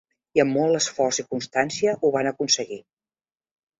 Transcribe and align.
I 0.37 0.39
amb 0.43 0.53
molt 0.59 0.77
esforç 0.77 1.21
i 1.23 1.27
constància 1.33 1.95
ho 2.01 2.11
van 2.17 2.31
aconseguir. 2.31 2.83